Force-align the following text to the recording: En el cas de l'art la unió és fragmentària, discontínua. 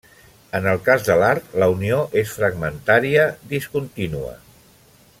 En 0.59 0.67
el 0.71 0.79
cas 0.87 1.03
de 1.09 1.17
l'art 1.23 1.53
la 1.63 1.67
unió 1.75 1.99
és 2.23 2.33
fragmentària, 2.39 3.27
discontínua. 3.55 4.35